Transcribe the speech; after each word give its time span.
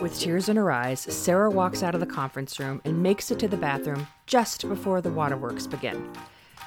With 0.00 0.18
tears 0.18 0.48
in 0.48 0.56
her 0.56 0.72
eyes, 0.72 1.00
Sarah 1.00 1.50
walks 1.50 1.82
out 1.82 1.94
of 1.94 2.00
the 2.00 2.06
conference 2.06 2.58
room 2.58 2.80
and 2.86 3.02
makes 3.02 3.30
it 3.30 3.38
to 3.40 3.48
the 3.48 3.58
bathroom 3.58 4.06
just 4.26 4.66
before 4.66 5.02
the 5.02 5.10
waterworks 5.10 5.66
begin. 5.66 6.10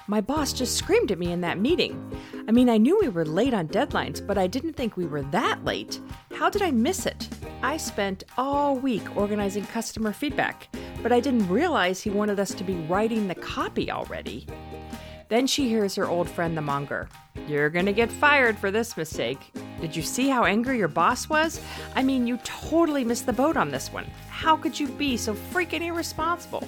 My 0.06 0.22
boss 0.22 0.54
just 0.54 0.76
screamed 0.76 1.12
at 1.12 1.18
me 1.18 1.32
in 1.32 1.42
that 1.42 1.58
meeting. 1.58 2.16
I 2.48 2.52
mean, 2.52 2.70
I 2.70 2.78
knew 2.78 3.00
we 3.00 3.10
were 3.10 3.26
late 3.26 3.56
on 3.56 3.70
deadlines, 3.70 4.26
but 4.26 4.38
I 4.38 4.46
didn't 4.46 4.74
think 4.74 4.98
we 4.98 5.08
were 5.08 5.24
that 5.24 5.66
late. 5.66 6.00
How 6.36 6.52
did 6.52 6.62
I 6.62 6.70
miss 6.70 7.08
it? 7.08 7.28
I 7.64 7.78
spent 7.78 8.24
all 8.38 8.76
week 8.76 9.18
organizing 9.18 9.66
customer 9.66 10.14
feedback, 10.14 10.68
but 11.02 11.12
I 11.12 11.20
didn't 11.20 11.50
realize 11.50 12.02
he 12.02 12.12
wanted 12.12 12.40
us 12.40 12.54
to 12.54 12.64
be 12.64 12.76
writing 12.88 13.28
the 13.28 13.36
copy 13.36 13.90
already. 13.90 14.46
Then 15.30 15.48
she 15.48 15.70
hears 15.70 15.96
her 15.96 16.08
old 16.08 16.30
friend 16.30 16.56
the 16.56 16.62
monger. 16.62 17.10
You're 17.48 17.72
gonna 17.72 17.94
get 17.94 18.12
fired 18.12 18.60
for 18.60 18.70
this 18.70 18.96
mistake. 18.96 19.52
Did 19.84 19.98
you 19.98 20.02
see 20.02 20.30
how 20.30 20.46
angry 20.46 20.78
your 20.78 20.88
boss 20.88 21.28
was? 21.28 21.60
I 21.94 22.04
mean, 22.04 22.26
you 22.26 22.38
totally 22.46 23.04
missed 23.04 23.26
the 23.26 23.34
boat 23.34 23.58
on 23.58 23.70
this 23.70 23.92
one. 23.92 24.06
How 24.30 24.56
could 24.56 24.80
you 24.80 24.88
be 24.88 25.18
so 25.18 25.34
freaking 25.34 25.82
irresponsible? 25.82 26.66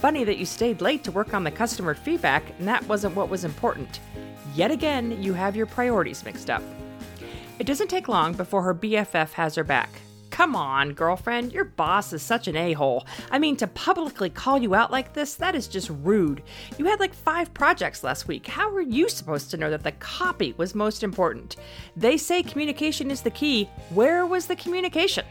Funny 0.00 0.24
that 0.24 0.36
you 0.36 0.44
stayed 0.44 0.80
late 0.80 1.04
to 1.04 1.12
work 1.12 1.32
on 1.32 1.44
the 1.44 1.52
customer 1.52 1.94
feedback, 1.94 2.42
and 2.58 2.66
that 2.66 2.84
wasn't 2.88 3.14
what 3.14 3.28
was 3.28 3.44
important. 3.44 4.00
Yet 4.52 4.72
again, 4.72 5.22
you 5.22 5.32
have 5.32 5.54
your 5.54 5.66
priorities 5.66 6.24
mixed 6.24 6.50
up. 6.50 6.64
It 7.60 7.68
doesn't 7.68 7.86
take 7.86 8.08
long 8.08 8.32
before 8.32 8.64
her 8.64 8.74
BFF 8.74 9.30
has 9.34 9.54
her 9.54 9.62
back. 9.62 9.88
Come 10.30 10.54
on, 10.54 10.92
girlfriend, 10.92 11.52
your 11.52 11.64
boss 11.64 12.12
is 12.12 12.22
such 12.22 12.46
an 12.46 12.56
a 12.56 12.72
hole. 12.72 13.06
I 13.30 13.38
mean, 13.38 13.56
to 13.56 13.66
publicly 13.66 14.30
call 14.30 14.58
you 14.58 14.74
out 14.74 14.90
like 14.90 15.12
this, 15.12 15.34
that 15.34 15.54
is 15.54 15.68
just 15.68 15.90
rude. 16.02 16.42
You 16.78 16.86
had 16.86 17.00
like 17.00 17.12
five 17.12 17.52
projects 17.52 18.04
last 18.04 18.28
week. 18.28 18.46
How 18.46 18.70
were 18.70 18.80
you 18.80 19.08
supposed 19.08 19.50
to 19.50 19.56
know 19.56 19.70
that 19.70 19.82
the 19.82 19.92
copy 19.92 20.54
was 20.56 20.74
most 20.74 21.02
important? 21.02 21.56
They 21.96 22.16
say 22.16 22.42
communication 22.42 23.10
is 23.10 23.22
the 23.22 23.30
key. 23.30 23.68
Where 23.90 24.24
was 24.24 24.46
the 24.46 24.56
communication? 24.56 25.26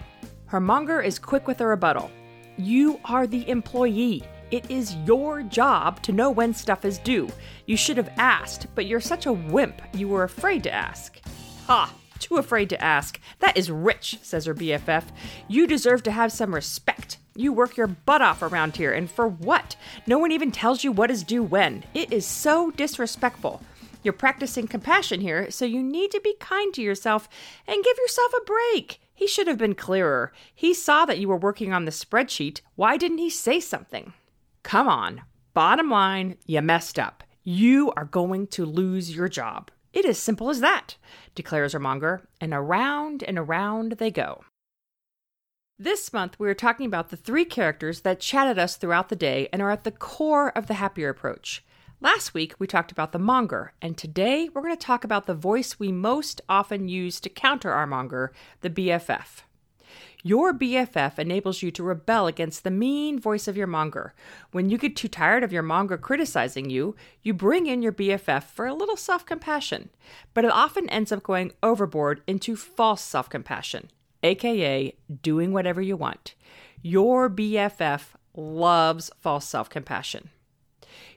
Her 0.48 0.60
monger 0.60 1.02
is 1.02 1.18
quick 1.18 1.48
with 1.48 1.62
a 1.62 1.66
rebuttal. 1.66 2.12
You 2.58 3.00
are 3.06 3.26
the 3.26 3.48
employee. 3.50 4.24
It 4.52 4.70
is 4.70 4.96
your 5.06 5.44
job 5.44 6.02
to 6.04 6.12
know 6.12 6.30
when 6.30 6.54
stuff 6.54 6.84
is 6.84 6.98
due. 6.98 7.30
You 7.68 7.78
should 7.78 7.98
have 7.98 8.12
asked, 8.18 8.68
but 8.76 8.86
you're 8.86 9.00
such 9.00 9.28
a 9.28 9.34
wimp, 9.34 9.82
you 9.94 10.08
were 10.08 10.24
afraid 10.24 10.64
to 10.64 10.74
ask. 10.74 11.20
Ha! 11.68 11.94
Too 12.20 12.38
afraid 12.38 12.70
to 12.70 12.84
ask. 12.84 13.20
That 13.40 13.58
is 13.58 13.72
rich, 13.72 14.20
says 14.22 14.46
her 14.46 14.54
BFF. 14.54 15.06
You 15.48 15.66
deserve 15.66 16.04
to 16.04 16.12
have 16.12 16.32
some 16.32 16.54
respect. 16.54 17.18
You 17.36 17.54
work 17.54 17.78
your 17.78 17.88
butt 17.88 18.22
off 18.22 18.42
around 18.42 18.76
here, 18.76 18.92
and 18.92 19.10
for 19.10 19.28
what? 19.28 19.76
No 20.06 20.20
one 20.20 20.32
even 20.32 20.52
tells 20.52 20.84
you 20.84 20.92
what 20.92 21.10
is 21.10 21.24
due 21.24 21.44
when. 21.44 21.86
It 21.94 22.12
is 22.12 22.26
so 22.26 22.72
disrespectful. 22.72 23.62
You're 24.04 24.14
practicing 24.14 24.68
compassion 24.68 25.22
here, 25.22 25.50
so 25.52 25.66
you 25.66 25.82
need 25.82 26.12
to 26.12 26.22
be 26.22 26.36
kind 26.40 26.74
to 26.74 26.82
yourself 26.82 27.28
and 27.68 27.84
give 27.84 27.98
yourself 27.98 28.32
a 28.34 28.46
break. 28.46 29.02
He 29.14 29.28
should 29.28 29.48
have 29.48 29.58
been 29.58 29.76
clearer. 29.76 30.32
He 30.54 30.74
saw 30.74 31.06
that 31.06 31.20
you 31.20 31.28
were 31.28 31.38
working 31.38 31.74
on 31.74 31.86
the 31.86 31.92
spreadsheet. 31.92 32.62
Why 32.76 32.96
didn't 32.96 33.18
he 33.18 33.30
say 33.30 33.60
something? 33.60 34.14
Come 34.64 34.88
on. 34.88 35.22
Bottom 35.54 35.90
line, 35.90 36.38
you 36.46 36.62
messed 36.62 36.98
up. 36.98 37.24
You 37.44 37.92
are 37.98 38.06
going 38.06 38.48
to 38.48 38.66
lose 38.66 39.14
your 39.14 39.28
job. 39.28 39.72
It 39.92 40.06
is 40.06 40.20
simple 40.20 40.50
as 40.50 40.60
that, 40.60 40.98
declares 41.34 41.74
her 41.74 41.80
monger, 41.80 42.28
and 42.40 42.54
around 42.54 43.24
and 43.24 43.40
around 43.40 43.94
they 43.94 44.12
go. 44.12 44.44
This 45.78 46.12
month, 46.12 46.38
we 46.38 46.50
are 46.50 46.54
talking 46.54 46.86
about 46.86 47.10
the 47.10 47.18
three 47.18 47.46
characters 47.46 48.02
that 48.02 48.20
chatted 48.20 48.60
us 48.60 48.76
throughout 48.76 49.10
the 49.10 49.16
day 49.16 49.48
and 49.52 49.62
are 49.62 49.72
at 49.72 49.86
the 49.86 49.92
core 49.92 50.50
of 50.58 50.68
the 50.68 50.76
happier 50.76 51.10
approach. 51.10 51.64
Last 52.02 52.34
week, 52.34 52.54
we 52.60 52.68
talked 52.68 52.92
about 52.92 53.12
the 53.12 53.20
monger, 53.20 53.74
and 53.82 53.98
today 53.98 54.50
we're 54.50 54.62
going 54.62 54.76
to 54.76 54.86
talk 54.86 55.04
about 55.04 55.26
the 55.26 55.34
voice 55.34 55.80
we 55.80 55.92
most 55.92 56.42
often 56.48 56.88
use 56.88 57.20
to 57.22 57.30
counter 57.30 57.72
our 57.72 57.88
monger, 57.88 58.32
the 58.62 58.70
BFF. 58.70 59.42
Your 60.22 60.54
BFF 60.54 61.18
enables 61.18 61.62
you 61.62 61.72
to 61.72 61.82
rebel 61.82 62.28
against 62.28 62.66
the 62.66 62.72
mean 62.72 63.22
voice 63.22 63.48
of 63.48 63.56
your 63.56 63.68
monger. 63.68 64.14
When 64.52 64.70
you 64.70 64.78
get 64.78 64.98
too 64.98 65.08
tired 65.08 65.46
of 65.46 65.54
your 65.54 65.64
monger 65.64 65.98
criticizing 65.98 66.70
you, 66.70 66.98
you 67.24 67.34
bring 67.34 67.68
in 67.68 67.82
your 67.82 67.94
BFF 67.94 68.44
for 68.44 68.68
a 68.68 68.74
little 68.74 68.98
self 68.98 69.26
compassion. 69.26 69.90
But 70.34 70.44
it 70.44 70.52
often 70.52 70.90
ends 70.90 71.14
up 71.14 71.24
going 71.24 71.54
overboard 71.64 72.22
into 72.28 72.58
false 72.58 73.02
self 73.02 73.30
compassion, 73.30 73.92
aka 74.22 74.94
doing 75.22 75.54
whatever 75.54 75.82
you 75.82 75.96
want. 75.96 76.36
Your 76.82 77.30
BFF 77.30 78.08
loves 78.36 79.12
false 79.22 79.48
self 79.48 79.70
compassion. 79.70 80.32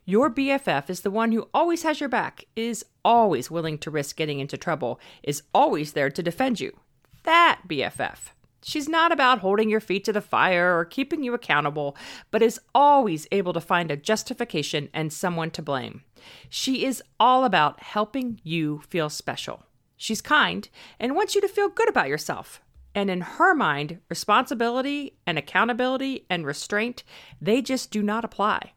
Your 0.05 0.31
BFF 0.31 0.89
is 0.89 1.01
the 1.01 1.11
one 1.11 1.33
who 1.33 1.49
always 1.53 1.83
has 1.83 1.99
your 1.99 2.09
back, 2.09 2.45
is 2.55 2.85
always 3.05 3.51
willing 3.51 3.79
to 3.79 3.91
risk 3.91 4.15
getting 4.15 4.39
into 4.39 4.57
trouble, 4.57 5.01
is 5.25 5.43
always 5.53 5.93
there 5.93 6.11
to 6.11 6.23
defend 6.23 6.61
you. 6.61 6.77
That 7.25 7.63
BFF. 7.69 8.31
She's 8.65 8.89
not 8.89 9.11
about 9.11 9.41
holding 9.41 9.69
your 9.69 9.81
feet 9.81 10.05
to 10.05 10.13
the 10.13 10.21
fire 10.21 10.79
or 10.79 10.85
keeping 10.85 11.25
you 11.25 11.35
accountable, 11.35 11.97
but 12.31 12.43
is 12.43 12.61
always 12.75 13.27
able 13.33 13.53
to 13.53 13.61
find 13.61 13.91
a 13.91 13.97
justification 13.97 14.89
and 14.95 15.13
someone 15.13 15.51
to 15.53 15.63
blame. 15.63 16.05
She 16.49 16.85
is 16.85 17.03
all 17.19 17.45
about 17.45 17.83
helping 17.83 18.41
you 18.45 18.83
feel 18.89 19.11
special. 19.11 19.65
She's 19.97 20.21
kind 20.21 20.69
and 21.01 21.17
wants 21.17 21.35
you 21.35 21.41
to 21.41 21.49
feel 21.49 21.69
good 21.69 21.89
about 21.89 22.09
yourself. 22.09 22.61
And 22.95 23.11
in 23.11 23.23
her 23.23 23.55
mind, 23.55 23.99
responsibility 24.09 25.17
and 25.27 25.39
accountability 25.39 26.27
and 26.31 26.47
restraint, 26.47 27.03
they 27.41 27.63
just 27.63 27.91
do 27.91 28.03
not 28.03 28.25
apply. 28.25 28.73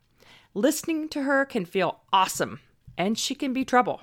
Listening 0.53 1.09
to 1.09 1.23
her 1.23 1.45
can 1.45 1.65
feel 1.65 1.99
awesome, 2.13 2.61
and 2.97 3.19
she 3.19 3.35
can 3.35 3.53
be 3.53 3.65
trouble. 3.65 4.01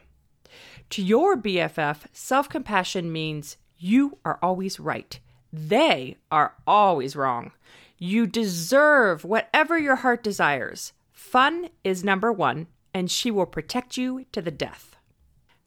To 0.91 1.03
your 1.03 1.37
BFF, 1.37 2.05
self 2.13 2.49
compassion 2.49 3.11
means 3.11 3.57
you 3.79 4.19
are 4.25 4.39
always 4.43 4.79
right 4.79 5.19
they 5.53 6.17
are 6.31 6.55
always 6.67 7.15
wrong. 7.15 7.53
You 7.99 8.27
deserve 8.27 9.25
whatever 9.25 9.79
your 9.79 9.97
heart 9.97 10.23
desires. 10.23 10.93
Fun 11.13 11.69
is 11.85 12.03
number 12.03 12.33
one, 12.33 12.67
and 12.95 13.11
she 13.11 13.31
will 13.31 13.47
protect 13.47 13.97
you 13.97 14.25
to 14.33 14.41
the 14.41 14.51
death. 14.51 14.97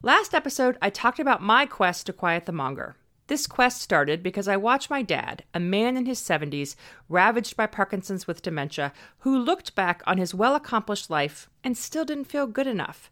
Last 0.01 0.33
episode, 0.33 0.77
I 0.81 0.89
talked 0.89 1.19
about 1.19 1.41
my 1.41 1.65
quest 1.65 2.07
to 2.07 2.13
quiet 2.13 2.45
the 2.45 2.51
monger. 2.51 2.95
This 3.27 3.47
quest 3.47 3.81
started 3.81 4.21
because 4.21 4.47
I 4.47 4.57
watched 4.57 4.89
my 4.89 5.01
dad, 5.01 5.43
a 5.53 5.59
man 5.59 5.97
in 5.97 6.05
his 6.05 6.19
70s, 6.19 6.75
ravaged 7.09 7.57
by 7.57 7.65
Parkinson's 7.65 8.27
with 8.27 8.43
dementia, 8.43 8.93
who 9.19 9.37
looked 9.37 9.73
back 9.73 10.03
on 10.05 10.19
his 10.19 10.35
well 10.35 10.53
accomplished 10.53 11.09
life 11.09 11.49
and 11.63 11.75
still 11.75 12.05
didn't 12.05 12.25
feel 12.25 12.45
good 12.45 12.67
enough. 12.67 13.09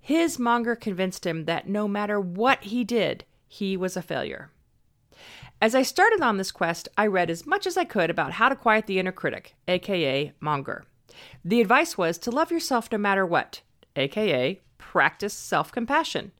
His 0.00 0.38
monger 0.38 0.74
convinced 0.74 1.24
him 1.24 1.44
that 1.44 1.68
no 1.68 1.86
matter 1.86 2.18
what 2.20 2.64
he 2.64 2.82
did, 2.82 3.24
he 3.46 3.76
was 3.76 3.96
a 3.96 4.02
failure. 4.02 4.50
As 5.62 5.76
I 5.76 5.82
started 5.82 6.22
on 6.22 6.38
this 6.38 6.50
quest, 6.50 6.88
I 6.98 7.06
read 7.06 7.30
as 7.30 7.46
much 7.46 7.68
as 7.68 7.76
I 7.76 7.84
could 7.84 8.10
about 8.10 8.32
how 8.32 8.48
to 8.48 8.56
quiet 8.56 8.88
the 8.88 8.98
inner 8.98 9.12
critic, 9.12 9.54
aka 9.68 10.32
monger. 10.40 10.82
The 11.44 11.60
advice 11.60 11.96
was 11.96 12.18
to 12.18 12.32
love 12.32 12.50
yourself 12.50 12.90
no 12.90 12.98
matter 12.98 13.24
what, 13.24 13.60
aka 13.94 14.58
practice 14.78 15.32
self 15.32 15.70
compassion. 15.70 16.32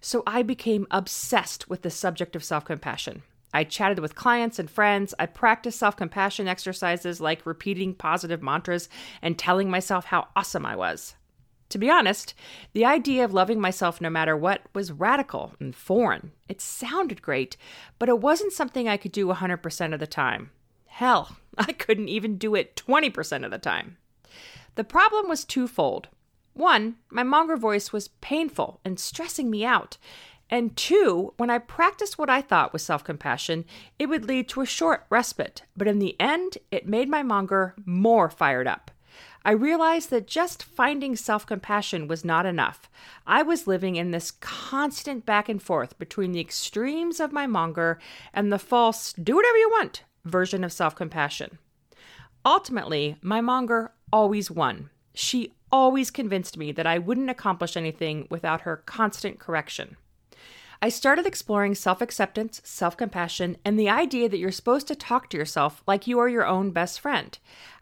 So 0.00 0.22
I 0.26 0.40
became 0.42 0.86
obsessed 0.90 1.68
with 1.68 1.82
the 1.82 1.90
subject 1.90 2.34
of 2.34 2.42
self 2.42 2.64
compassion. 2.64 3.22
I 3.52 3.64
chatted 3.64 3.98
with 3.98 4.14
clients 4.14 4.58
and 4.58 4.70
friends. 4.70 5.12
I 5.18 5.26
practiced 5.26 5.78
self 5.78 5.94
compassion 5.94 6.48
exercises 6.48 7.20
like 7.20 7.44
repeating 7.44 7.92
positive 7.92 8.40
mantras 8.42 8.88
and 9.20 9.38
telling 9.38 9.68
myself 9.68 10.06
how 10.06 10.28
awesome 10.34 10.64
I 10.64 10.74
was. 10.74 11.16
To 11.70 11.78
be 11.78 11.88
honest, 11.88 12.34
the 12.72 12.84
idea 12.84 13.24
of 13.24 13.32
loving 13.32 13.60
myself 13.60 14.00
no 14.00 14.10
matter 14.10 14.36
what 14.36 14.62
was 14.74 14.92
radical 14.92 15.54
and 15.60 15.74
foreign. 15.74 16.32
It 16.48 16.60
sounded 16.60 17.22
great, 17.22 17.56
but 17.98 18.08
it 18.08 18.20
wasn't 18.20 18.52
something 18.52 18.88
I 18.88 18.96
could 18.96 19.12
do 19.12 19.28
100% 19.28 19.94
of 19.94 20.00
the 20.00 20.06
time. 20.06 20.50
Hell, 20.86 21.36
I 21.58 21.72
couldn't 21.72 22.08
even 22.08 22.38
do 22.38 22.56
it 22.56 22.74
20% 22.76 23.44
of 23.44 23.52
the 23.52 23.58
time. 23.58 23.96
The 24.74 24.84
problem 24.84 25.28
was 25.28 25.44
twofold. 25.44 26.08
One, 26.54 26.96
my 27.08 27.22
monger 27.22 27.56
voice 27.56 27.92
was 27.92 28.08
painful 28.20 28.80
and 28.84 28.98
stressing 28.98 29.48
me 29.48 29.64
out. 29.64 29.96
And 30.50 30.76
two, 30.76 31.32
when 31.36 31.50
I 31.50 31.58
practiced 31.58 32.18
what 32.18 32.28
I 32.28 32.42
thought 32.42 32.72
was 32.72 32.82
self 32.82 33.04
compassion, 33.04 33.64
it 34.00 34.06
would 34.06 34.24
lead 34.24 34.48
to 34.48 34.60
a 34.60 34.66
short 34.66 35.06
respite, 35.08 35.62
but 35.76 35.86
in 35.86 36.00
the 36.00 36.20
end, 36.20 36.58
it 36.72 36.88
made 36.88 37.08
my 37.08 37.22
monger 37.22 37.74
more 37.84 38.28
fired 38.28 38.66
up. 38.66 38.90
I 39.44 39.52
realized 39.52 40.10
that 40.10 40.26
just 40.26 40.62
finding 40.62 41.16
self 41.16 41.46
compassion 41.46 42.08
was 42.08 42.24
not 42.24 42.46
enough. 42.46 42.90
I 43.26 43.42
was 43.42 43.66
living 43.66 43.96
in 43.96 44.10
this 44.10 44.30
constant 44.30 45.24
back 45.24 45.48
and 45.48 45.62
forth 45.62 45.98
between 45.98 46.32
the 46.32 46.40
extremes 46.40 47.20
of 47.20 47.32
my 47.32 47.46
monger 47.46 47.98
and 48.32 48.52
the 48.52 48.58
false, 48.58 49.12
do 49.12 49.36
whatever 49.36 49.58
you 49.58 49.70
want 49.70 50.04
version 50.24 50.64
of 50.64 50.72
self 50.72 50.94
compassion. 50.94 51.58
Ultimately, 52.44 53.16
my 53.22 53.40
monger 53.40 53.92
always 54.12 54.50
won. 54.50 54.90
She 55.14 55.54
always 55.72 56.10
convinced 56.10 56.56
me 56.56 56.72
that 56.72 56.86
I 56.86 56.98
wouldn't 56.98 57.30
accomplish 57.30 57.76
anything 57.76 58.26
without 58.30 58.62
her 58.62 58.78
constant 58.78 59.38
correction. 59.38 59.96
I 60.82 60.88
started 60.88 61.26
exploring 61.26 61.74
self 61.74 62.00
acceptance, 62.00 62.62
self 62.64 62.96
compassion, 62.96 63.58
and 63.66 63.78
the 63.78 63.90
idea 63.90 64.30
that 64.30 64.38
you're 64.38 64.50
supposed 64.50 64.88
to 64.88 64.94
talk 64.94 65.28
to 65.28 65.36
yourself 65.36 65.82
like 65.86 66.06
you 66.06 66.18
are 66.18 66.28
your 66.28 66.46
own 66.46 66.70
best 66.70 67.00
friend. 67.00 67.36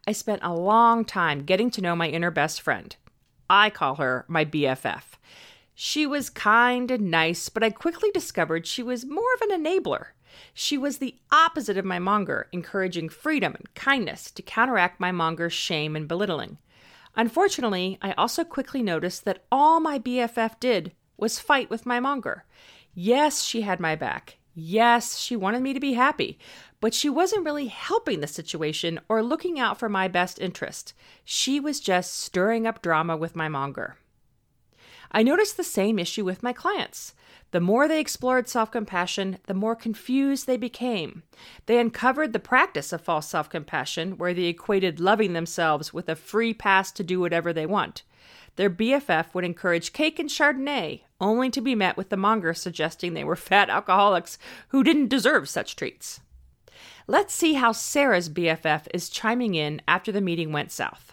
I 0.05 0.11
spent 0.11 0.43
a 0.43 0.53
long 0.53 1.05
time 1.05 1.45
getting 1.45 1.71
to 1.73 1.81
know 1.81 1.95
my 1.95 2.09
inner 2.09 2.33
best 2.33 2.61
friend. 2.61 2.97
I 3.49 3.71
call 3.71 3.97
her 3.97 4.25
my 4.27 4.45
BFF. 4.45 5.03
She 5.77 6.07
was 6.07 6.29
kind 6.29 6.91
and 6.91 7.09
nice, 7.09 7.49
but 7.49 7.63
I 7.63 7.71
quickly 7.71 8.11
discovered 8.11 8.67
she 8.67 8.83
was 8.83 9.05
more 9.07 9.33
of 9.37 9.43
an 9.43 9.65
enabler. 9.65 10.07
She 10.53 10.77
was 10.77 10.99
the 10.99 11.15
opposite 11.31 11.79
of 11.79 11.85
my 11.85 12.01
monger, 12.01 12.49
encouraging 12.51 13.11
freedom 13.11 13.55
and 13.55 13.73
kindness 13.77 14.33
to 14.33 14.43
counteract 14.43 14.99
my 14.99 15.13
monger's 15.13 15.53
shame 15.53 15.95
and 15.95 16.09
belittling. 16.09 16.59
Unfortunately, 17.15 17.97
I 18.03 18.11
also 18.13 18.43
quickly 18.43 18.83
noticed 18.83 19.25
that 19.25 19.45
all 19.53 19.79
my 19.79 20.01
BFF 20.01 20.59
did 20.59 20.93
was 21.17 21.39
fight 21.39 21.71
with 21.71 21.87
my 21.87 22.01
monger. 22.01 22.45
Yes, 23.01 23.43
she 23.45 23.61
had 23.61 23.79
my 23.79 23.95
back. 23.95 24.39
Yes, 24.57 25.19
she 25.19 25.37
wanted 25.37 25.63
me 25.63 25.73
to 25.73 25.79
be 25.79 25.93
happy, 25.93 26.37
but 26.81 26.93
she 26.93 27.09
wasn't 27.09 27.45
really 27.45 27.69
helping 27.69 28.19
the 28.19 28.27
situation 28.27 28.99
or 29.09 29.23
looking 29.23 29.61
out 29.61 29.79
for 29.79 29.89
my 29.89 30.09
best 30.09 30.41
interest. 30.41 30.95
She 31.25 31.61
was 31.61 31.79
just 31.79 32.19
stirring 32.19 32.67
up 32.67 32.83
drama 32.83 33.17
with 33.17 33.37
my 33.37 33.49
monger. 33.49 33.99
I 35.13 35.23
noticed 35.23 35.57
the 35.57 35.63
same 35.63 36.01
issue 36.01 36.25
with 36.25 36.43
my 36.43 36.53
clients. 36.53 37.15
The 37.53 37.61
more 37.61 37.87
they 37.87 38.01
explored 38.01 38.49
self 38.49 38.73
compassion, 38.73 39.39
the 39.47 39.55
more 39.55 39.77
confused 39.77 40.49
they 40.49 40.57
became. 40.57 41.23
They 41.67 41.79
uncovered 41.79 42.33
the 42.33 42.41
practice 42.41 42.93
of 42.93 43.01
false 43.01 43.29
self 43.29 43.49
compassion, 43.49 44.19
where 44.19 44.35
they 44.35 44.47
equated 44.47 44.99
loving 44.99 45.35
themselves 45.35 45.95
with 45.95 46.09
a 46.09 46.17
free 46.17 46.53
pass 46.53 46.91
to 46.91 47.05
do 47.05 47.21
whatever 47.21 47.53
they 47.53 47.65
want. 47.65 48.03
Their 48.59 48.71
BFF 48.71 49.35
would 49.35 49.45
encourage 49.45 49.93
cake 49.93 50.19
and 50.19 50.29
Chardonnay, 50.29 51.03
only 51.21 51.49
to 51.49 51.61
be 51.61 51.77
met 51.77 51.97
with 51.97 52.09
the 52.09 52.17
monger 52.17 52.53
suggesting 52.53 53.15
they 53.15 53.23
were 53.23 53.37
fat 53.51 53.71
alcoholics 53.71 54.37
who 54.71 54.83
didn't 54.83 55.11
deserve 55.11 55.49
such 55.49 55.77
treats. 55.77 56.19
Let's 57.07 57.33
see 57.33 57.55
how 57.55 57.71
Sarah's 57.71 58.29
BFF 58.29 58.89
is 58.93 59.11
chiming 59.11 59.55
in 59.55 59.81
after 59.87 60.11
the 60.11 60.21
meeting 60.21 60.51
went 60.51 60.73
south. 60.73 61.13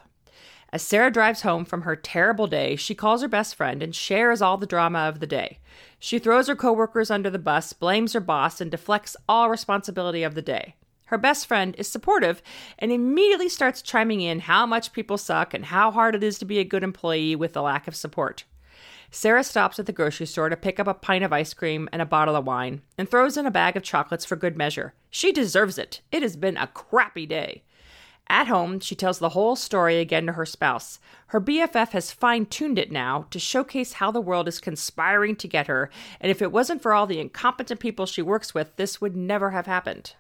As 0.74 0.82
Sarah 0.82 1.12
drives 1.12 1.44
home 1.44 1.66
from 1.66 1.84
her 1.84 1.96
terrible 1.96 2.48
day, 2.48 2.76
she 2.76 2.96
calls 2.96 3.22
her 3.22 3.28
best 3.28 3.54
friend 3.54 3.84
and 3.84 3.94
shares 3.94 4.42
all 4.42 4.58
the 4.58 4.66
drama 4.66 5.02
of 5.02 5.20
the 5.20 5.28
day. 5.28 5.60
She 6.00 6.18
throws 6.18 6.48
her 6.48 6.56
coworkers 6.56 7.12
under 7.12 7.30
the 7.30 7.38
bus, 7.38 7.74
blames 7.74 8.14
her 8.14 8.20
boss, 8.20 8.60
and 8.60 8.72
deflects 8.72 9.16
all 9.30 9.52
responsibility 9.52 10.24
of 10.24 10.34
the 10.34 10.42
day. 10.42 10.74
Her 11.06 11.18
best 11.18 11.46
friend 11.46 11.76
is 11.78 11.88
supportive 11.88 12.42
and 12.80 12.92
immediately 12.92 13.50
starts 13.50 13.82
chiming 13.82 14.22
in 14.22 14.40
how 14.40 14.66
much 14.66 14.94
people 14.94 15.18
suck 15.18 15.54
and 15.54 15.66
how 15.66 15.92
hard 15.92 16.16
it 16.16 16.24
is 16.24 16.40
to 16.40 16.46
be 16.46 16.60
a 16.60 16.64
good 16.64 16.84
employee 16.84 17.36
with 17.36 17.54
the 17.54 17.62
lack 17.62 17.88
of 17.88 17.96
support. 17.96 18.44
Sarah 19.12 19.44
stops 19.44 19.80
at 19.80 19.86
the 19.86 19.94
grocery 19.94 20.26
store 20.26 20.50
to 20.50 20.58
pick 20.58 20.80
up 20.80 20.88
a 20.88 20.94
pint 20.94 21.24
of 21.24 21.32
ice 21.32 21.54
cream 21.54 21.88
and 21.94 22.02
a 22.02 22.06
bottle 22.06 22.36
of 22.36 22.46
wine 22.46 22.82
and 22.98 23.10
throws 23.10 23.38
in 23.38 23.46
a 23.46 23.52
bag 23.52 23.78
of 23.78 23.84
chocolates 23.84 24.26
for 24.26 24.36
good 24.36 24.58
measure. 24.58 24.94
She 25.10 25.32
deserves 25.32 25.78
it. 25.78 26.02
It 26.12 26.24
has 26.24 26.36
been 26.36 26.58
a 26.58 26.68
crappy 26.68 27.26
day. 27.26 27.64
At 28.28 28.48
home, 28.48 28.80
she 28.80 28.96
tells 28.96 29.20
the 29.20 29.30
whole 29.30 29.56
story 29.56 30.00
again 30.00 30.26
to 30.26 30.34
her 30.34 30.48
spouse. 30.48 31.00
Her 31.28 31.40
BFF 31.40 31.92
has 31.92 32.12
fine 32.12 32.48
tuned 32.48 32.80
it 32.80 32.92
now 32.92 33.28
to 33.30 33.38
showcase 33.38 33.94
how 33.94 34.10
the 34.10 34.20
world 34.20 34.48
is 34.48 34.60
conspiring 34.60 35.36
to 35.36 35.48
get 35.48 35.68
her, 35.68 35.92
and 36.20 36.32
if 36.32 36.42
it 36.42 36.52
wasn't 36.52 36.82
for 36.82 36.94
all 36.94 37.06
the 37.06 37.20
incompetent 37.20 37.80
people 37.80 38.08
she 38.08 38.24
works 38.24 38.56
with, 38.56 38.76
this 38.78 39.00
would 39.00 39.16
never 39.16 39.52
have 39.52 39.68
happened. 39.68 40.16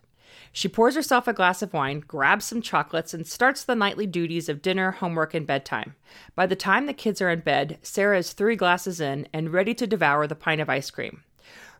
She 0.51 0.67
pours 0.67 0.95
herself 0.95 1.27
a 1.27 1.33
glass 1.33 1.61
of 1.61 1.73
wine, 1.73 1.99
grabs 1.99 2.45
some 2.45 2.61
chocolates, 2.61 3.13
and 3.13 3.27
starts 3.27 3.63
the 3.63 3.75
nightly 3.75 4.07
duties 4.07 4.49
of 4.49 4.61
dinner, 4.61 4.91
homework, 4.91 5.33
and 5.33 5.45
bedtime. 5.45 5.95
By 6.35 6.45
the 6.45 6.55
time 6.55 6.85
the 6.85 6.93
kids 6.93 7.21
are 7.21 7.29
in 7.29 7.41
bed, 7.41 7.77
Sarah 7.81 8.17
is 8.17 8.33
three 8.33 8.55
glasses 8.55 8.99
in 8.99 9.27
and 9.33 9.53
ready 9.53 9.73
to 9.73 9.87
devour 9.87 10.27
the 10.27 10.35
pint 10.35 10.61
of 10.61 10.69
ice 10.69 10.89
cream. 10.89 11.23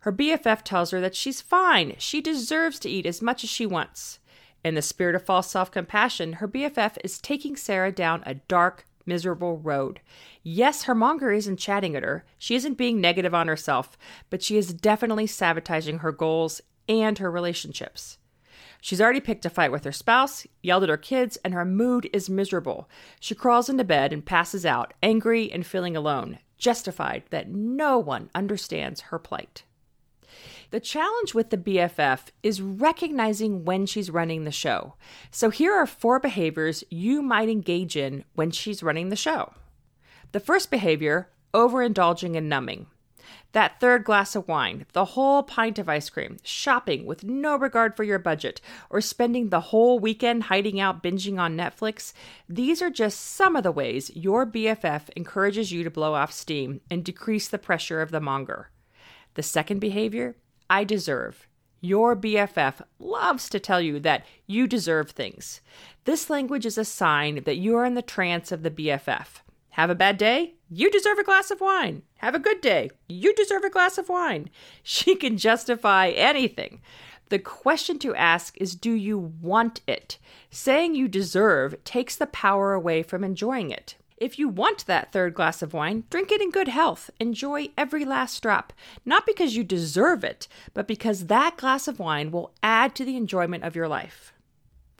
Her 0.02 0.14
BFF 0.14 0.62
tells 0.64 0.92
her 0.92 1.02
that 1.02 1.16
she's 1.16 1.42
fine. 1.42 1.96
She 1.98 2.22
deserves 2.22 2.78
to 2.80 2.90
eat 2.90 3.06
as 3.06 3.22
much 3.22 3.44
as 3.44 3.50
she 3.50 3.66
wants. 3.66 4.20
In 4.64 4.76
the 4.76 4.82
spirit 4.82 5.16
of 5.16 5.24
false 5.24 5.50
self 5.50 5.72
compassion, 5.72 6.34
her 6.34 6.48
BFF 6.48 6.98
is 7.04 7.20
taking 7.20 7.56
Sarah 7.56 7.92
down 7.92 8.24
a 8.26 8.36
dark, 8.36 8.86
miserable 9.06 9.58
road. 9.58 10.00
Yes, 10.44 10.84
her 10.84 10.96
monger 10.96 11.32
isn't 11.32 11.58
chatting 11.58 11.96
at 11.96 12.04
her. 12.04 12.26
She 12.38 12.56
isn't 12.56 12.78
being 12.78 13.02
negative 13.02 13.34
on 13.34 13.48
herself, 13.48 13.98
but 14.30 14.44
she 14.44 14.58
is 14.58 14.74
definitely 14.74 15.28
sabotaging 15.28 16.00
her 16.00 16.12
goals 16.12 16.62
and 16.88 17.18
her 17.18 17.32
relationships. 17.32 18.18
She's 18.86 19.02
already 19.02 19.20
picked 19.20 19.48
a 19.48 19.50
fight 19.50 19.72
with 19.72 19.84
her 19.86 19.92
spouse, 19.92 20.46
yelled 20.62 20.84
at 20.84 20.90
her 20.90 20.96
kids, 20.96 21.40
and 21.44 21.56
her 21.56 21.66
mood 21.66 22.08
is 22.14 22.30
miserable. 22.30 22.88
She 23.20 23.34
crawls 23.34 23.68
into 23.68 23.84
bed 23.84 24.14
and 24.14 24.24
passes 24.24 24.64
out, 24.64 24.94
angry 25.02 25.52
and 25.52 25.66
feeling 25.66 25.98
alone, 25.98 26.38
justified 26.60 27.24
that 27.32 27.50
no 27.50 27.98
one 27.98 28.30
understands 28.36 29.02
her 29.02 29.18
plight. 29.18 29.64
The 30.70 30.80
challenge 30.80 31.34
with 31.34 31.50
the 31.50 31.58
BFF 31.58 32.28
is 32.44 32.62
recognizing 32.62 33.66
when 33.66 33.88
she's 33.88 34.12
running 34.12 34.44
the 34.44 34.52
show. 34.52 34.94
So 35.32 35.50
here 35.50 35.74
are 35.74 35.88
four 35.88 36.20
behaviors 36.20 36.84
you 36.92 37.24
might 37.24 37.50
engage 37.50 37.98
in 37.98 38.24
when 38.36 38.52
she's 38.52 38.84
running 38.84 39.10
the 39.10 39.16
show. 39.16 39.54
The 40.32 40.40
first 40.40 40.70
behavior, 40.70 41.30
overindulging 41.56 42.38
and 42.38 42.48
numbing. 42.48 42.86
That 43.56 43.80
third 43.80 44.04
glass 44.04 44.36
of 44.36 44.50
wine, 44.50 44.86
the 44.92 45.06
whole 45.06 45.42
pint 45.42 45.80
of 45.80 45.88
ice 45.88 46.10
cream, 46.10 46.40
shopping 46.44 47.06
with 47.06 47.24
no 47.24 47.56
regard 47.56 47.96
for 47.96 48.04
your 48.04 48.20
budget, 48.20 48.60
or 48.90 49.00
spending 49.00 49.48
the 49.48 49.62
whole 49.72 49.98
weekend 49.98 50.44
hiding 50.44 50.78
out 50.78 51.02
binging 51.02 51.40
on 51.40 51.56
Netflix, 51.56 52.12
these 52.50 52.82
are 52.82 52.90
just 52.90 53.18
some 53.18 53.56
of 53.56 53.64
the 53.64 53.72
ways 53.72 54.12
your 54.14 54.46
BFF 54.46 55.04
encourages 55.16 55.72
you 55.72 55.86
to 55.86 55.90
blow 55.90 56.16
off 56.16 56.34
steam 56.34 56.82
and 56.92 57.06
decrease 57.06 57.48
the 57.48 57.58
pressure 57.58 58.02
of 58.02 58.12
the 58.12 58.20
monger. 58.20 58.72
The 59.36 59.44
second 59.44 59.80
behavior 59.80 60.36
I 60.70 60.84
deserve. 60.84 61.48
Your 61.80 62.14
BFF 62.14 62.82
loves 63.00 63.48
to 63.48 63.62
tell 63.62 63.80
you 63.80 64.02
that 64.02 64.26
you 64.48 64.68
deserve 64.68 65.12
things. 65.12 65.62
This 66.04 66.30
language 66.30 66.66
is 66.66 66.78
a 66.78 66.84
sign 66.84 67.42
that 67.46 67.56
you 67.56 67.78
are 67.78 67.86
in 67.86 67.94
the 67.94 68.02
trance 68.02 68.52
of 68.52 68.64
the 68.64 68.72
BFF. 68.72 69.40
Have 69.76 69.90
a 69.90 69.96
bad 69.96 70.18
day? 70.18 70.54
You 70.70 70.90
deserve 70.90 71.20
a 71.20 71.24
glass 71.26 71.52
of 71.52 71.60
wine. 71.60 72.04
Have 72.20 72.34
a 72.34 72.40
good 72.40 72.62
day? 72.62 72.92
You 73.10 73.36
deserve 73.36 73.66
a 73.66 73.70
glass 73.70 73.98
of 73.98 74.08
wine. 74.08 74.50
She 74.84 75.18
can 75.18 75.38
justify 75.38 76.12
anything. 76.12 76.80
The 77.28 77.40
question 77.40 78.00
to 78.00 78.16
ask 78.16 78.56
is 78.56 78.74
Do 78.74 78.94
you 78.94 79.18
want 79.42 79.82
it? 79.86 80.18
Saying 80.50 80.96
you 80.96 81.10
deserve 81.10 81.84
takes 81.84 82.16
the 82.16 82.26
power 82.26 82.72
away 82.72 83.04
from 83.04 83.26
enjoying 83.26 83.70
it. 83.70 83.96
If 84.16 84.40
you 84.40 84.48
want 84.48 84.86
that 84.86 85.12
third 85.12 85.34
glass 85.34 85.62
of 85.62 85.74
wine, 85.74 86.06
drink 86.10 86.32
it 86.32 86.40
in 86.40 86.52
good 86.52 86.70
health. 86.70 87.10
Enjoy 87.20 87.68
every 87.78 88.06
last 88.06 88.42
drop, 88.42 88.72
not 89.04 89.26
because 89.26 89.58
you 89.58 89.66
deserve 89.66 90.24
it, 90.24 90.48
but 90.74 90.88
because 90.88 91.26
that 91.26 91.58
glass 91.58 91.90
of 91.90 92.00
wine 92.00 92.32
will 92.32 92.54
add 92.64 92.96
to 92.96 93.04
the 93.04 93.18
enjoyment 93.18 93.66
of 93.66 93.76
your 93.76 93.90
life. 93.90 94.32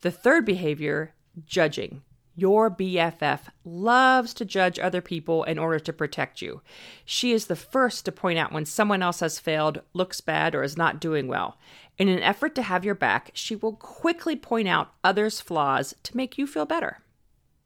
The 0.02 0.12
third 0.12 0.44
behavior, 0.44 1.14
judging. 1.46 2.02
Your 2.36 2.70
BFF 2.70 3.40
loves 3.64 4.34
to 4.34 4.46
judge 4.46 4.78
other 4.78 5.02
people 5.02 5.44
in 5.46 5.58
order 5.58 5.80
to 5.80 5.94
protect 5.94 6.42
you. 6.42 6.62
She 7.06 7.32
is 7.32 7.48
the 7.48 7.56
first 7.56 8.04
to 8.06 8.12
point 8.12 8.38
out 8.38 8.52
when 8.52 8.66
someone 8.66 9.02
else 9.02 9.22
has 9.22 9.40
failed, 9.40 9.82
looks 9.94 10.20
bad, 10.20 10.54
or 10.54 10.62
is 10.62 10.76
not 10.76 11.00
doing 11.00 11.28
well. 11.28 11.58
In 11.98 12.10
an 12.10 12.22
effort 12.22 12.54
to 12.56 12.62
have 12.62 12.84
your 12.84 12.96
back, 12.96 13.32
she 13.34 13.56
will 13.56 13.74
quickly 13.74 14.36
point 14.36 14.68
out 14.68 14.94
others' 15.02 15.40
flaws 15.40 15.96
to 16.04 16.18
make 16.18 16.38
you 16.38 16.46
feel 16.46 16.66
better. 16.66 17.00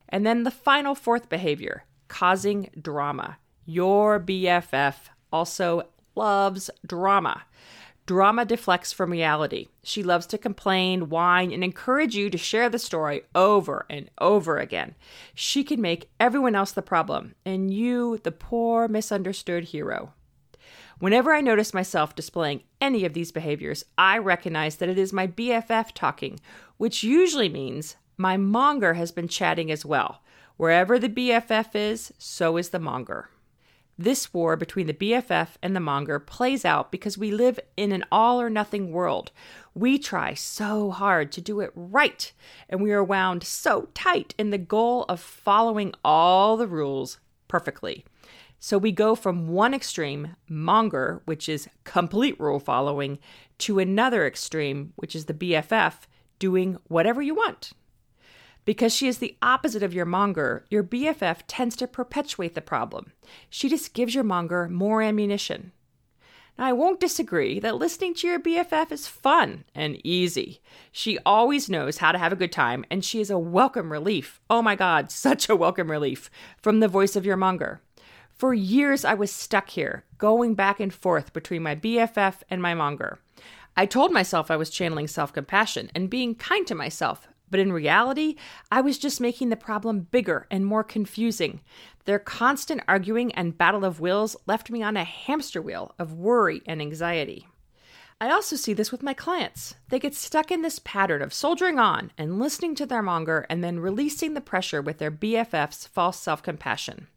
And 0.08 0.26
then 0.26 0.44
the 0.44 0.52
final 0.52 0.94
fourth 0.94 1.30
behavior, 1.30 1.86
causing 2.08 2.70
drama. 2.80 3.38
Your 3.66 4.20
BFF 4.20 4.96
also 5.32 5.88
loves 6.16 6.70
drama. 6.86 7.44
Drama 8.10 8.44
deflects 8.44 8.92
from 8.92 9.12
reality. 9.12 9.68
She 9.84 10.02
loves 10.02 10.26
to 10.26 10.40
complain, 10.40 11.10
whine, 11.10 11.52
and 11.52 11.64
encourage 11.64 12.16
you 12.16 12.32
to 12.32 12.40
share 12.40 12.68
the 12.68 12.80
story 12.80 13.22
over 13.36 13.86
and 13.88 14.10
over 14.20 14.58
again. 14.58 14.96
She 15.36 15.64
can 15.64 15.80
make 15.80 16.10
everyone 16.20 16.56
else 16.56 16.72
the 16.72 16.82
problem, 16.82 17.36
and 17.46 17.72
you, 17.72 18.18
the 18.24 18.32
poor, 18.32 18.88
misunderstood 18.88 19.66
hero. 19.66 20.14
Whenever 20.98 21.36
I 21.36 21.42
notice 21.42 21.72
myself 21.72 22.16
displaying 22.16 22.64
any 22.82 23.06
of 23.06 23.14
these 23.14 23.32
behaviors, 23.32 23.86
I 23.96 24.18
recognize 24.18 24.78
that 24.78 24.90
it 24.90 24.98
is 24.98 25.14
my 25.14 25.28
BFF 25.28 25.92
talking, 25.94 26.40
which 26.78 27.04
usually 27.04 27.48
means 27.48 27.96
my 28.18 28.38
monger 28.38 28.96
has 28.96 29.12
been 29.12 29.28
chatting 29.28 29.70
as 29.70 29.86
well. 29.86 30.24
Wherever 30.58 30.98
the 30.98 31.10
BFF 31.10 31.76
is, 31.76 32.12
so 32.18 32.58
is 32.58 32.70
the 32.70 32.80
monger. 32.80 33.30
This 34.02 34.34
war 34.34 34.56
between 34.56 34.88
the 34.88 34.94
BFF 34.94 35.58
and 35.62 35.76
the 35.76 35.82
monger 35.82 36.20
plays 36.20 36.64
out 36.64 36.90
because 36.90 37.18
we 37.18 37.32
live 37.32 37.60
in 37.76 37.92
an 37.92 38.06
all 38.10 38.40
or 38.40 38.50
nothing 38.50 38.94
world. 38.94 39.34
We 39.76 40.00
try 40.00 40.36
so 40.36 40.90
hard 40.90 41.34
to 41.34 41.42
do 41.42 41.60
it 41.60 41.74
right, 41.76 42.32
and 42.70 42.82
we 42.82 42.94
are 42.94 43.04
wound 43.04 43.44
so 43.44 43.90
tight 43.94 44.36
in 44.38 44.52
the 44.52 44.58
goal 44.58 45.04
of 45.10 45.20
following 45.20 45.94
all 46.06 46.56
the 46.56 46.66
rules 46.66 47.20
perfectly. 47.50 48.06
So 48.58 48.78
we 48.78 48.94
go 48.94 49.16
from 49.16 49.50
one 49.50 49.74
extreme, 49.74 50.38
monger, 50.48 51.22
which 51.26 51.50
is 51.50 51.68
complete 51.84 52.40
rule 52.40 52.62
following, 52.62 53.20
to 53.58 53.80
another 53.80 54.26
extreme, 54.26 54.94
which 54.96 55.14
is 55.14 55.26
the 55.26 55.34
BFF, 55.34 56.08
doing 56.40 56.78
whatever 56.88 57.22
you 57.22 57.36
want. 57.36 57.74
Because 58.66 58.94
she 58.94 59.08
is 59.08 59.18
the 59.18 59.38
opposite 59.42 59.84
of 59.84 59.94
your 59.94 60.06
monger, 60.06 60.66
your 60.70 60.84
BFF 60.84 61.40
tends 61.48 61.76
to 61.78 61.88
perpetuate 61.88 62.56
the 62.56 62.62
problem. 62.62 63.14
She 63.50 63.70
just 63.70 63.94
gives 63.94 64.14
your 64.14 64.24
monger 64.24 64.68
more 64.68 65.02
ammunition. 65.02 65.72
Now, 66.58 66.66
I 66.66 66.74
won't 66.74 67.00
disagree 67.00 67.60
that 67.62 67.78
listening 67.78 68.14
to 68.16 68.28
your 68.28 68.40
BFF 68.40 68.92
is 68.92 69.08
fun 69.08 69.64
and 69.74 70.06
easy. 70.06 70.60
She 70.92 71.18
always 71.26 71.70
knows 71.70 72.00
how 72.00 72.12
to 72.12 72.18
have 72.18 72.34
a 72.34 72.36
good 72.36 72.52
time, 72.52 72.84
and 72.92 73.04
she 73.04 73.22
is 73.22 73.32
a 73.32 73.40
welcome 73.40 73.92
relief. 73.92 74.42
Oh 74.50 74.62
my 74.62 74.76
God, 74.76 75.10
such 75.12 75.48
a 75.48 75.56
welcome 75.56 75.90
relief 75.90 76.30
from 76.62 76.82
the 76.82 76.90
voice 76.90 77.16
of 77.16 77.26
your 77.26 77.38
monger. 77.38 77.82
For 78.40 78.54
years, 78.54 79.04
I 79.04 79.14
was 79.14 79.32
stuck 79.32 79.70
here, 79.70 80.04
going 80.18 80.54
back 80.54 80.80
and 80.80 80.94
forth 80.94 81.34
between 81.34 81.64
my 81.64 81.76
BFF 81.76 82.36
and 82.50 82.62
my 82.62 82.74
monger. 82.74 83.20
I 83.78 83.86
told 83.86 84.12
myself 84.12 84.52
I 84.52 84.58
was 84.58 84.70
channeling 84.70 85.08
self 85.08 85.32
compassion 85.32 85.90
and 85.96 86.10
being 86.10 86.36
kind 86.36 86.68
to 86.68 86.76
myself, 86.76 87.28
but 87.50 87.60
in 87.60 87.72
reality, 87.72 88.36
I 88.72 88.82
was 88.82 88.98
just 88.98 89.22
making 89.22 89.50
the 89.50 89.56
problem 89.56 90.08
bigger 90.12 90.48
and 90.52 90.66
more 90.66 90.84
confusing. 90.84 91.62
Their 92.06 92.20
constant 92.20 92.82
arguing 92.88 93.32
and 93.34 93.58
battle 93.58 93.86
of 93.86 94.00
wills 94.00 94.36
left 94.46 94.70
me 94.70 94.82
on 94.82 94.98
a 94.98 95.04
hamster 95.04 95.62
wheel 95.62 95.94
of 96.00 96.14
worry 96.14 96.62
and 96.66 96.82
anxiety. 96.82 97.48
I 98.22 98.32
also 98.32 98.58
see 98.58 98.74
this 98.74 98.92
with 98.92 99.02
my 99.02 99.14
clients. 99.14 99.76
They 99.88 100.00
get 100.00 100.14
stuck 100.14 100.52
in 100.52 100.62
this 100.62 100.80
pattern 100.80 101.22
of 101.22 101.34
soldiering 101.34 101.80
on 101.80 102.12
and 102.18 102.38
listening 102.38 102.76
to 102.76 102.86
their 102.86 103.02
monger 103.02 103.46
and 103.50 103.64
then 103.64 103.80
releasing 103.80 104.34
the 104.34 104.42
pressure 104.42 104.82
with 104.82 104.98
their 104.98 105.12
BFF's 105.12 105.88
false 105.88 106.20
self 106.20 106.44
compassion. 106.44 107.08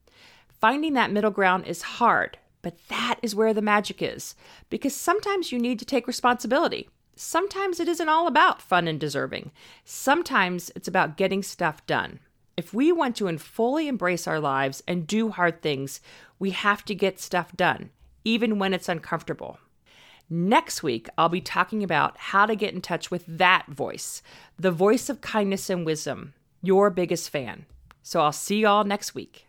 Finding 0.48 0.92
that 0.92 1.10
middle 1.10 1.32
ground 1.32 1.66
is 1.66 1.82
hard, 1.82 2.38
but 2.62 2.78
that 2.86 3.18
is 3.20 3.34
where 3.34 3.52
the 3.52 3.60
magic 3.60 4.00
is, 4.00 4.36
because 4.70 4.94
sometimes 4.94 5.50
you 5.50 5.58
need 5.58 5.80
to 5.80 5.84
take 5.84 6.06
responsibility. 6.06 6.88
Sometimes 7.24 7.78
it 7.78 7.86
isn't 7.86 8.08
all 8.08 8.26
about 8.26 8.60
fun 8.60 8.88
and 8.88 8.98
deserving. 8.98 9.52
Sometimes 9.84 10.72
it's 10.74 10.88
about 10.88 11.16
getting 11.16 11.40
stuff 11.40 11.86
done. 11.86 12.18
If 12.56 12.74
we 12.74 12.90
want 12.90 13.14
to 13.16 13.38
fully 13.38 13.86
embrace 13.86 14.26
our 14.26 14.40
lives 14.40 14.82
and 14.88 15.06
do 15.06 15.30
hard 15.30 15.62
things, 15.62 16.00
we 16.40 16.50
have 16.50 16.84
to 16.86 16.96
get 16.96 17.20
stuff 17.20 17.56
done, 17.56 17.90
even 18.24 18.58
when 18.58 18.74
it's 18.74 18.88
uncomfortable. 18.88 19.58
Next 20.28 20.82
week, 20.82 21.08
I'll 21.16 21.28
be 21.28 21.40
talking 21.40 21.84
about 21.84 22.18
how 22.18 22.44
to 22.44 22.56
get 22.56 22.74
in 22.74 22.80
touch 22.80 23.10
with 23.10 23.24
that 23.28 23.66
voice, 23.68 24.20
the 24.58 24.72
voice 24.72 25.08
of 25.08 25.20
kindness 25.20 25.70
and 25.70 25.86
wisdom, 25.86 26.34
your 26.60 26.90
biggest 26.90 27.30
fan. 27.30 27.66
So 28.02 28.20
I'll 28.20 28.32
see 28.32 28.62
y'all 28.62 28.82
next 28.82 29.14
week. 29.14 29.46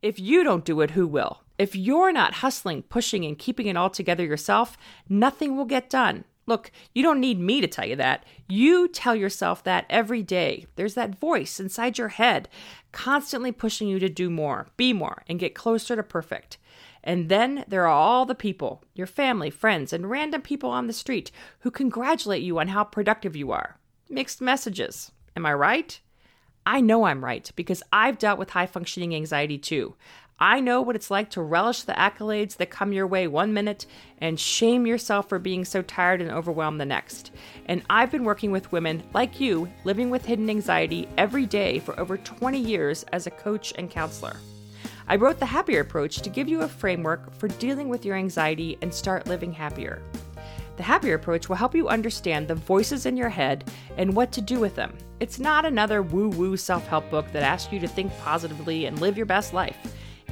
If 0.00 0.18
you 0.18 0.42
don't 0.42 0.64
do 0.64 0.80
it, 0.80 0.92
who 0.92 1.06
will? 1.06 1.42
If 1.58 1.74
you're 1.74 2.12
not 2.12 2.34
hustling, 2.34 2.82
pushing, 2.82 3.24
and 3.24 3.38
keeping 3.38 3.66
it 3.66 3.76
all 3.76 3.90
together 3.90 4.24
yourself, 4.24 4.78
nothing 5.08 5.56
will 5.56 5.64
get 5.64 5.90
done. 5.90 6.24
Look, 6.46 6.70
you 6.94 7.02
don't 7.02 7.20
need 7.20 7.38
me 7.38 7.60
to 7.60 7.66
tell 7.66 7.84
you 7.84 7.96
that. 7.96 8.24
You 8.48 8.88
tell 8.88 9.14
yourself 9.14 9.62
that 9.64 9.84
every 9.90 10.22
day. 10.22 10.66
There's 10.76 10.94
that 10.94 11.18
voice 11.18 11.60
inside 11.60 11.98
your 11.98 12.08
head 12.08 12.48
constantly 12.90 13.52
pushing 13.52 13.86
you 13.86 13.98
to 13.98 14.08
do 14.08 14.30
more, 14.30 14.68
be 14.78 14.94
more, 14.94 15.24
and 15.28 15.38
get 15.38 15.54
closer 15.54 15.94
to 15.94 16.02
perfect. 16.02 16.56
And 17.04 17.28
then 17.28 17.64
there 17.68 17.84
are 17.84 17.88
all 17.88 18.24
the 18.24 18.34
people, 18.34 18.82
your 18.94 19.06
family, 19.06 19.50
friends, 19.50 19.92
and 19.92 20.08
random 20.08 20.40
people 20.40 20.70
on 20.70 20.86
the 20.86 20.92
street 20.94 21.30
who 21.60 21.70
congratulate 21.70 22.42
you 22.42 22.58
on 22.58 22.68
how 22.68 22.82
productive 22.82 23.36
you 23.36 23.52
are. 23.52 23.78
Mixed 24.08 24.40
messages. 24.40 25.12
Am 25.36 25.44
I 25.44 25.52
right? 25.52 26.00
I 26.64 26.80
know 26.80 27.04
I'm 27.04 27.24
right 27.24 27.50
because 27.56 27.82
I've 27.92 28.18
dealt 28.18 28.38
with 28.38 28.50
high 28.50 28.66
functioning 28.66 29.14
anxiety 29.14 29.58
too. 29.58 29.96
I 30.40 30.60
know 30.60 30.80
what 30.82 30.94
it's 30.94 31.10
like 31.10 31.30
to 31.30 31.42
relish 31.42 31.82
the 31.82 31.94
accolades 31.94 32.56
that 32.56 32.70
come 32.70 32.92
your 32.92 33.08
way 33.08 33.26
one 33.26 33.52
minute 33.52 33.86
and 34.18 34.38
shame 34.38 34.86
yourself 34.86 35.28
for 35.28 35.40
being 35.40 35.64
so 35.64 35.82
tired 35.82 36.20
and 36.20 36.30
overwhelmed 36.30 36.80
the 36.80 36.86
next. 36.86 37.32
And 37.66 37.82
I've 37.90 38.12
been 38.12 38.22
working 38.22 38.52
with 38.52 38.70
women 38.70 39.02
like 39.12 39.40
you 39.40 39.68
living 39.82 40.10
with 40.10 40.24
hidden 40.24 40.48
anxiety 40.48 41.08
every 41.18 41.44
day 41.44 41.80
for 41.80 41.98
over 41.98 42.16
20 42.16 42.56
years 42.56 43.04
as 43.12 43.26
a 43.26 43.32
coach 43.32 43.72
and 43.76 43.90
counselor. 43.90 44.36
I 45.08 45.16
wrote 45.16 45.40
the 45.40 45.46
Happier 45.46 45.80
Approach 45.80 46.18
to 46.18 46.30
give 46.30 46.48
you 46.48 46.60
a 46.60 46.68
framework 46.68 47.34
for 47.34 47.48
dealing 47.48 47.88
with 47.88 48.04
your 48.04 48.14
anxiety 48.14 48.78
and 48.80 48.94
start 48.94 49.26
living 49.26 49.52
happier. 49.52 50.02
The 50.76 50.84
Happier 50.84 51.16
Approach 51.16 51.48
will 51.48 51.56
help 51.56 51.74
you 51.74 51.88
understand 51.88 52.46
the 52.46 52.54
voices 52.54 53.06
in 53.06 53.16
your 53.16 53.28
head 53.28 53.68
and 53.96 54.14
what 54.14 54.30
to 54.30 54.40
do 54.40 54.60
with 54.60 54.76
them. 54.76 54.96
It's 55.18 55.40
not 55.40 55.64
another 55.64 56.02
woo 56.02 56.28
woo 56.28 56.56
self 56.56 56.86
help 56.86 57.10
book 57.10 57.26
that 57.32 57.42
asks 57.42 57.72
you 57.72 57.80
to 57.80 57.88
think 57.88 58.16
positively 58.18 58.86
and 58.86 59.00
live 59.00 59.16
your 59.16 59.26
best 59.26 59.52
life. 59.52 59.76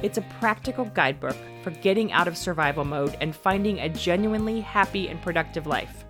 It's 0.03 0.19
a 0.19 0.25
practical 0.39 0.85
guidebook 0.85 1.35
for 1.63 1.71
getting 1.71 2.11
out 2.11 2.27
of 2.27 2.37
survival 2.37 2.85
mode 2.85 3.17
and 3.19 3.35
finding 3.35 3.79
a 3.79 3.89
genuinely 3.89 4.61
happy 4.61 5.07
and 5.07 5.19
productive 5.21 5.65
life. 5.65 6.05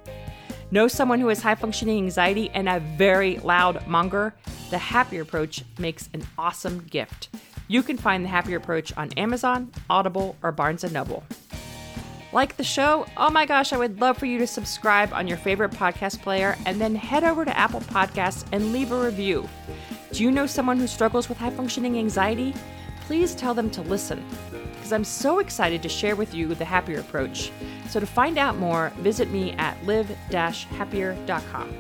Know 0.72 0.90
someone 0.90 1.22
who 1.22 1.30
has 1.30 1.42
high 1.42 1.56
functioning 1.56 1.98
anxiety 1.98 2.52
and 2.54 2.68
a 2.68 2.82
very 2.82 3.38
loud 3.38 3.88
monger? 3.88 4.34
The 4.70 4.78
Happier 4.78 5.22
Approach 5.22 5.64
makes 5.80 6.10
an 6.14 6.28
awesome 6.38 6.80
gift. 6.80 7.30
You 7.70 7.82
can 7.82 7.98
find 7.98 8.26
the 8.26 8.30
Happier 8.30 8.58
Approach 8.58 8.92
on 8.98 9.14
Amazon, 9.14 9.72
Audible, 9.90 10.36
or 10.44 10.52
Barnes 10.52 10.84
& 10.84 10.92
Noble. 10.92 11.24
Like 12.34 12.58
the 12.58 12.66
show? 12.66 13.06
Oh 13.16 13.30
my 13.30 13.46
gosh, 13.46 13.72
I 13.72 13.78
would 13.78 14.02
love 14.02 14.18
for 14.18 14.26
you 14.26 14.38
to 14.40 14.48
subscribe 14.48 15.14
on 15.14 15.30
your 15.30 15.38
favorite 15.38 15.72
podcast 15.72 16.22
player 16.22 16.58
and 16.66 16.82
then 16.82 16.94
head 16.94 17.24
over 17.24 17.46
to 17.46 17.58
Apple 17.58 17.80
Podcasts 17.80 18.46
and 18.52 18.74
leave 18.74 18.92
a 18.92 19.02
review. 19.02 19.48
Do 20.12 20.24
you 20.24 20.32
know 20.32 20.46
someone 20.46 20.78
who 20.78 20.88
struggles 20.88 21.30
with 21.30 21.38
high 21.38 21.52
functioning 21.52 21.98
anxiety? 21.98 22.54
Please 23.08 23.34
tell 23.34 23.54
them 23.54 23.70
to 23.70 23.82
listen 23.84 24.24
because 24.74 24.92
I'm 24.92 25.06
so 25.06 25.40
excited 25.40 25.82
to 25.82 25.88
share 25.88 26.18
with 26.18 26.34
you 26.34 26.54
the 26.54 26.66
Happier 26.66 27.00
Approach. 27.00 27.54
So 27.88 28.02
to 28.02 28.06
find 28.06 28.38
out 28.38 28.58
more, 28.58 28.92
visit 28.98 29.32
me 29.32 29.54
at 29.54 29.82
live-happier.com. 29.86 31.78